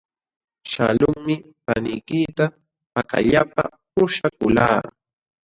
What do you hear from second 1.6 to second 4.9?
paniykita pakallapa puśhakuqlaa.